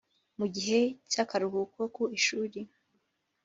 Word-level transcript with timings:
Mu 0.39 0.45
gihe 0.55 0.79
cy’akaruhuko 1.11 1.79
ku 1.95 2.03
ishuli 2.17 2.59